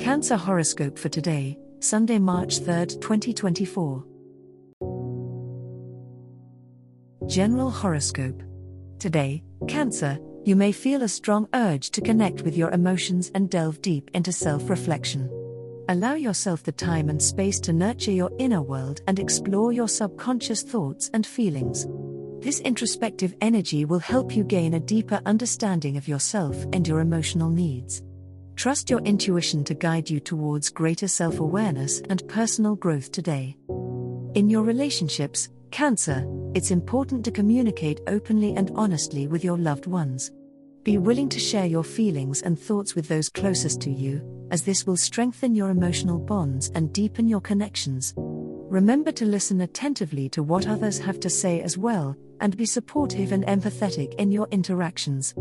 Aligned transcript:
Cancer 0.00 0.36
horoscope 0.36 0.98
for 0.98 1.10
today, 1.10 1.58
Sunday, 1.80 2.18
March 2.18 2.60
3, 2.60 2.86
2024. 2.86 4.04
General 7.26 7.70
horoscope. 7.70 8.42
Today, 8.98 9.44
Cancer, 9.68 10.18
you 10.44 10.56
may 10.56 10.72
feel 10.72 11.02
a 11.02 11.08
strong 11.08 11.46
urge 11.54 11.90
to 11.90 12.00
connect 12.00 12.40
with 12.40 12.56
your 12.56 12.70
emotions 12.70 13.30
and 13.34 13.50
delve 13.50 13.82
deep 13.82 14.10
into 14.14 14.32
self 14.32 14.70
reflection. 14.70 15.28
Allow 15.90 16.14
yourself 16.14 16.62
the 16.62 16.72
time 16.72 17.10
and 17.10 17.22
space 17.22 17.60
to 17.60 17.74
nurture 17.74 18.12
your 18.12 18.30
inner 18.38 18.62
world 18.62 19.02
and 19.06 19.18
explore 19.18 19.72
your 19.72 19.88
subconscious 19.88 20.62
thoughts 20.62 21.10
and 21.12 21.26
feelings. 21.26 21.86
This 22.40 22.60
introspective 22.60 23.34
energy 23.42 23.84
will 23.84 23.98
help 23.98 24.34
you 24.34 24.42
gain 24.42 24.72
a 24.72 24.80
deeper 24.80 25.20
understanding 25.26 25.98
of 25.98 26.08
yourself 26.08 26.56
and 26.72 26.88
your 26.88 27.00
emotional 27.00 27.50
needs. 27.50 28.02
Trust 28.56 28.90
your 28.90 29.00
intuition 29.00 29.64
to 29.64 29.74
guide 29.74 30.08
you 30.08 30.20
towards 30.20 30.70
greater 30.70 31.08
self 31.08 31.40
awareness 31.40 32.00
and 32.08 32.26
personal 32.28 32.76
growth 32.76 33.10
today. 33.10 33.56
In 34.34 34.48
your 34.48 34.62
relationships, 34.62 35.48
Cancer, 35.72 36.26
it's 36.54 36.70
important 36.70 37.24
to 37.24 37.30
communicate 37.30 38.02
openly 38.06 38.54
and 38.56 38.70
honestly 38.74 39.26
with 39.26 39.42
your 39.42 39.56
loved 39.56 39.86
ones. 39.86 40.30
Be 40.82 40.98
willing 40.98 41.30
to 41.30 41.38
share 41.38 41.64
your 41.64 41.82
feelings 41.82 42.42
and 42.42 42.58
thoughts 42.58 42.94
with 42.94 43.08
those 43.08 43.30
closest 43.30 43.80
to 43.80 43.90
you, 43.90 44.20
as 44.50 44.62
this 44.62 44.86
will 44.86 44.98
strengthen 44.98 45.54
your 45.54 45.70
emotional 45.70 46.18
bonds 46.18 46.70
and 46.74 46.92
deepen 46.92 47.26
your 47.26 47.40
connections. 47.40 48.12
Remember 48.18 49.10
to 49.12 49.24
listen 49.24 49.62
attentively 49.62 50.28
to 50.28 50.42
what 50.42 50.68
others 50.68 50.98
have 50.98 51.18
to 51.20 51.30
say 51.30 51.62
as 51.62 51.78
well, 51.78 52.14
and 52.40 52.54
be 52.54 52.66
supportive 52.66 53.32
and 53.32 53.46
empathetic 53.46 54.14
in 54.16 54.30
your 54.30 54.48
interactions. 54.50 55.34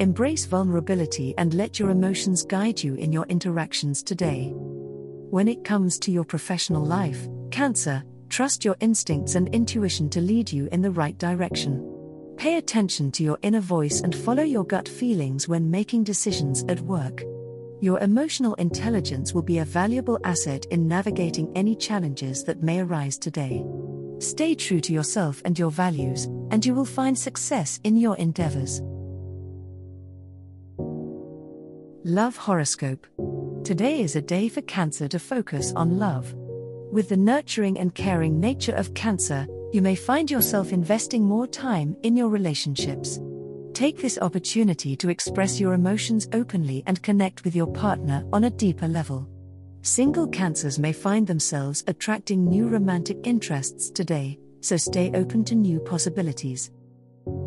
Embrace 0.00 0.46
vulnerability 0.46 1.34
and 1.38 1.54
let 1.54 1.78
your 1.78 1.90
emotions 1.90 2.44
guide 2.44 2.82
you 2.82 2.94
in 2.94 3.12
your 3.12 3.26
interactions 3.26 4.02
today. 4.02 4.52
When 4.54 5.48
it 5.48 5.64
comes 5.64 5.98
to 6.00 6.10
your 6.10 6.24
professional 6.24 6.84
life, 6.84 7.28
Cancer, 7.50 8.04
trust 8.28 8.64
your 8.64 8.76
instincts 8.80 9.34
and 9.34 9.48
intuition 9.54 10.08
to 10.10 10.20
lead 10.20 10.52
you 10.52 10.68
in 10.70 10.82
the 10.82 10.90
right 10.90 11.16
direction. 11.18 11.84
Pay 12.36 12.56
attention 12.56 13.10
to 13.12 13.24
your 13.24 13.38
inner 13.42 13.60
voice 13.60 14.00
and 14.02 14.14
follow 14.14 14.42
your 14.42 14.64
gut 14.64 14.88
feelings 14.88 15.48
when 15.48 15.70
making 15.70 16.04
decisions 16.04 16.64
at 16.68 16.80
work. 16.80 17.24
Your 17.80 17.98
emotional 18.00 18.54
intelligence 18.54 19.32
will 19.32 19.42
be 19.42 19.58
a 19.58 19.64
valuable 19.64 20.18
asset 20.24 20.66
in 20.66 20.86
navigating 20.86 21.50
any 21.56 21.74
challenges 21.74 22.44
that 22.44 22.62
may 22.62 22.80
arise 22.80 23.18
today. 23.18 23.64
Stay 24.18 24.54
true 24.54 24.80
to 24.80 24.92
yourself 24.92 25.40
and 25.44 25.58
your 25.58 25.70
values, 25.70 26.26
and 26.50 26.64
you 26.64 26.74
will 26.74 26.84
find 26.84 27.18
success 27.18 27.80
in 27.84 27.96
your 27.96 28.16
endeavors. 28.16 28.80
Love 32.08 32.38
Horoscope. 32.38 33.06
Today 33.64 34.00
is 34.00 34.16
a 34.16 34.22
day 34.22 34.48
for 34.48 34.62
Cancer 34.62 35.08
to 35.08 35.18
focus 35.18 35.74
on 35.76 35.98
love. 35.98 36.32
With 36.90 37.10
the 37.10 37.18
nurturing 37.18 37.78
and 37.78 37.94
caring 37.94 38.40
nature 38.40 38.74
of 38.74 38.94
Cancer, 38.94 39.46
you 39.74 39.82
may 39.82 39.94
find 39.94 40.30
yourself 40.30 40.72
investing 40.72 41.22
more 41.22 41.46
time 41.46 41.94
in 42.02 42.16
your 42.16 42.30
relationships. 42.30 43.20
Take 43.74 44.00
this 44.00 44.18
opportunity 44.22 44.96
to 44.96 45.10
express 45.10 45.60
your 45.60 45.74
emotions 45.74 46.26
openly 46.32 46.82
and 46.86 47.02
connect 47.02 47.44
with 47.44 47.54
your 47.54 47.70
partner 47.70 48.24
on 48.32 48.44
a 48.44 48.50
deeper 48.50 48.88
level. 48.88 49.28
Single 49.82 50.28
Cancers 50.28 50.78
may 50.78 50.94
find 50.94 51.26
themselves 51.26 51.84
attracting 51.88 52.42
new 52.42 52.68
romantic 52.68 53.18
interests 53.24 53.90
today, 53.90 54.38
so 54.62 54.78
stay 54.78 55.10
open 55.12 55.44
to 55.44 55.54
new 55.54 55.78
possibilities. 55.78 56.70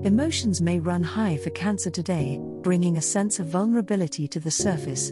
Emotions 0.04 0.62
may 0.62 0.80
run 0.80 1.04
high 1.04 1.38
for 1.38 1.52
Cancer 1.52 1.90
today, 1.90 2.40
bringing 2.62 2.98
a 2.98 3.02
sense 3.02 3.40
of 3.40 3.48
vulnerability 3.48 4.28
to 4.28 4.40
the 4.40 4.50
surface. 4.50 5.12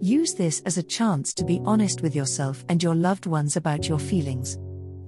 Use 0.00 0.34
this 0.34 0.62
as 0.64 0.78
a 0.78 0.82
chance 0.82 1.34
to 1.34 1.44
be 1.44 1.60
honest 1.64 2.00
with 2.00 2.16
yourself 2.16 2.64
and 2.68 2.82
your 2.82 2.94
loved 2.94 3.26
ones 3.26 3.56
about 3.56 3.88
your 3.88 3.98
feelings. 3.98 4.58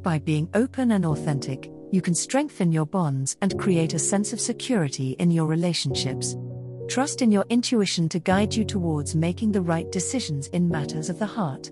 By 0.02 0.18
being 0.18 0.48
open 0.54 0.92
and 0.92 1.06
authentic, 1.06 1.70
you 1.90 2.02
can 2.02 2.14
strengthen 2.14 2.70
your 2.70 2.86
bonds 2.86 3.36
and 3.40 3.58
create 3.58 3.94
a 3.94 3.98
sense 3.98 4.32
of 4.32 4.40
security 4.40 5.12
in 5.18 5.30
your 5.30 5.46
relationships. 5.46 6.36
Trust 6.88 7.22
in 7.22 7.32
your 7.32 7.46
intuition 7.48 8.08
to 8.10 8.18
guide 8.18 8.54
you 8.54 8.64
towards 8.64 9.14
making 9.14 9.52
the 9.52 9.62
right 9.62 9.90
decisions 9.90 10.48
in 10.48 10.68
matters 10.68 11.08
of 11.08 11.18
the 11.18 11.26
heart. 11.26 11.70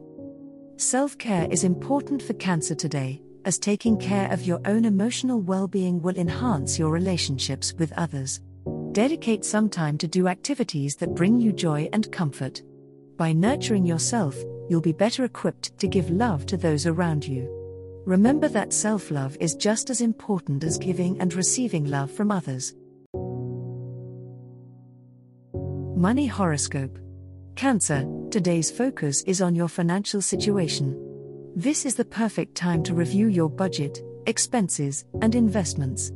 Self 0.77 1.19
care 1.19 1.47
is 1.51 1.65
important 1.65 2.23
for 2.23 2.33
Cancer 2.35 2.75
today, 2.75 3.21
as 3.45 3.59
taking 3.59 3.97
care 3.97 4.31
of 4.31 4.47
your 4.47 4.61
own 4.65 4.85
emotional 4.85 5.41
well 5.41 5.67
being 5.67 6.01
will 6.01 6.17
enhance 6.17 6.79
your 6.79 6.91
relationships 6.91 7.73
with 7.75 7.93
others. 7.97 8.41
Dedicate 8.93 9.45
some 9.45 9.69
time 9.69 9.97
to 9.99 10.07
do 10.07 10.29
activities 10.29 10.97
that 10.97 11.15
bring 11.15 11.41
you 11.41 11.53
joy 11.53 11.89
and 11.93 12.11
comfort. 12.13 12.63
By 13.17 13.33
nurturing 13.33 13.87
yourself, 13.87 14.37
you'll 14.69 14.81
be 14.81 14.93
better 14.93 15.25
equipped 15.25 15.79
to 15.79 15.89
give 15.89 16.11
love 16.11 16.47
to 16.47 16.57
those 16.57 16.87
around 16.87 17.27
you. 17.27 17.49
Remember 18.07 18.49
that 18.49 18.73
self 18.73 19.11
love 19.11 19.37
is 19.41 19.55
just 19.55 19.91
as 19.91 20.01
important 20.01 20.65
as 20.65 20.79
giving 20.79 21.21
and 21.21 21.33
receiving 21.35 21.85
love 21.85 22.11
from 22.11 22.31
others. 22.31 22.75
Money 25.97 26.27
Horoscope 26.27 26.99
Cancer, 27.55 28.05
today's 28.31 28.71
focus 28.71 29.23
is 29.23 29.41
on 29.41 29.55
your 29.55 29.69
financial 29.69 30.21
situation. 30.21 31.12
This 31.55 31.85
is 31.85 31.95
the 31.95 32.05
perfect 32.07 32.55
time 32.55 32.83
to 32.85 32.95
review 32.95 33.27
your 33.27 33.51
budget, 33.51 34.03
expenses, 34.27 35.05
and 35.21 35.35
investments. 35.35 36.11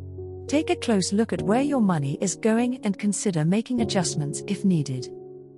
Take 0.47 0.71
a 0.71 0.77
close 0.77 1.13
look 1.13 1.31
at 1.35 1.43
where 1.43 1.61
your 1.61 1.83
money 1.83 2.17
is 2.23 2.37
going 2.37 2.81
and 2.85 2.99
consider 2.99 3.45
making 3.45 3.83
adjustments 3.83 4.43
if 4.47 4.65
needed. 4.65 5.11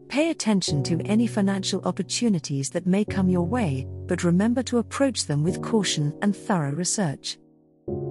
Pay 0.09 0.31
attention 0.31 0.83
to 0.83 1.01
any 1.05 1.29
financial 1.29 1.81
opportunities 1.85 2.71
that 2.71 2.89
may 2.89 3.05
come 3.05 3.29
your 3.29 3.47
way, 3.47 3.87
but 4.07 4.25
remember 4.25 4.65
to 4.65 4.79
approach 4.79 5.27
them 5.27 5.45
with 5.45 5.63
caution 5.63 6.13
and 6.23 6.35
thorough 6.35 6.73
research. 6.73 7.39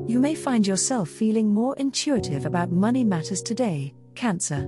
You 0.08 0.20
may 0.22 0.36
find 0.36 0.66
yourself 0.66 1.10
feeling 1.10 1.54
more 1.54 1.76
intuitive 1.76 2.46
about 2.46 2.72
money 2.72 3.04
matters 3.04 3.42
today, 3.42 3.94
Cancer. 4.16 4.66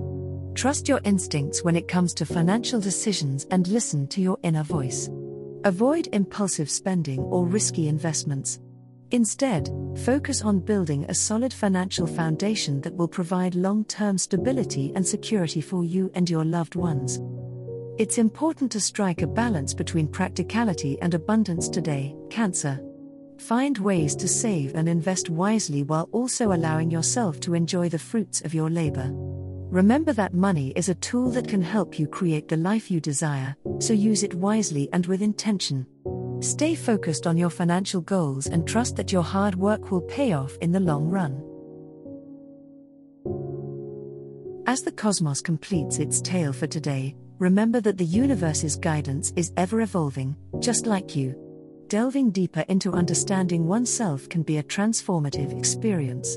Trust 0.54 0.86
your 0.86 1.00
instincts 1.04 1.64
when 1.64 1.76
it 1.76 1.88
comes 1.88 2.12
to 2.14 2.26
financial 2.26 2.78
decisions 2.78 3.46
and 3.50 3.66
listen 3.68 4.06
to 4.08 4.20
your 4.20 4.38
inner 4.42 4.64
voice. 4.64 5.08
Avoid 5.64 6.08
impulsive 6.14 6.70
spending 6.70 7.20
or 7.20 7.44
risky 7.44 7.88
investments. 7.88 8.60
Instead, 9.10 9.68
focus 10.04 10.40
on 10.40 10.58
building 10.58 11.04
a 11.04 11.14
solid 11.14 11.52
financial 11.52 12.06
foundation 12.06 12.80
that 12.80 12.94
will 12.94 13.08
provide 13.08 13.54
long 13.54 13.84
term 13.84 14.16
stability 14.16 14.90
and 14.94 15.06
security 15.06 15.60
for 15.60 15.84
you 15.84 16.10
and 16.14 16.30
your 16.30 16.46
loved 16.46 16.76
ones. 16.76 17.20
It's 17.98 18.16
important 18.16 18.72
to 18.72 18.80
strike 18.80 19.20
a 19.20 19.26
balance 19.26 19.74
between 19.74 20.08
practicality 20.08 20.98
and 21.02 21.12
abundance 21.12 21.68
today, 21.68 22.16
Cancer. 22.30 22.80
Find 23.36 23.76
ways 23.76 24.16
to 24.16 24.28
save 24.28 24.74
and 24.74 24.88
invest 24.88 25.28
wisely 25.28 25.82
while 25.82 26.08
also 26.12 26.52
allowing 26.52 26.90
yourself 26.90 27.38
to 27.40 27.52
enjoy 27.52 27.90
the 27.90 27.98
fruits 27.98 28.40
of 28.40 28.54
your 28.54 28.70
labor. 28.70 29.10
Remember 29.70 30.12
that 30.14 30.34
money 30.34 30.72
is 30.74 30.88
a 30.88 30.96
tool 30.96 31.30
that 31.30 31.46
can 31.46 31.62
help 31.62 31.96
you 31.96 32.08
create 32.08 32.48
the 32.48 32.56
life 32.56 32.90
you 32.90 33.00
desire, 33.00 33.54
so 33.78 33.92
use 33.92 34.24
it 34.24 34.34
wisely 34.34 34.88
and 34.92 35.06
with 35.06 35.22
intention. 35.22 35.86
Stay 36.40 36.74
focused 36.74 37.24
on 37.24 37.36
your 37.36 37.50
financial 37.50 38.00
goals 38.00 38.48
and 38.48 38.66
trust 38.66 38.96
that 38.96 39.12
your 39.12 39.22
hard 39.22 39.54
work 39.54 39.92
will 39.92 40.00
pay 40.00 40.32
off 40.32 40.56
in 40.60 40.72
the 40.72 40.80
long 40.80 41.08
run. 41.08 41.40
As 44.66 44.82
the 44.82 44.90
cosmos 44.90 45.40
completes 45.40 45.98
its 45.98 46.20
tale 46.20 46.52
for 46.52 46.66
today, 46.66 47.14
remember 47.38 47.80
that 47.80 47.96
the 47.96 48.04
universe's 48.04 48.74
guidance 48.74 49.32
is 49.36 49.52
ever 49.56 49.82
evolving, 49.82 50.34
just 50.58 50.86
like 50.86 51.14
you. 51.14 51.36
Delving 51.86 52.32
deeper 52.32 52.64
into 52.68 52.92
understanding 52.92 53.68
oneself 53.68 54.28
can 54.28 54.42
be 54.42 54.58
a 54.58 54.64
transformative 54.64 55.56
experience. 55.56 56.36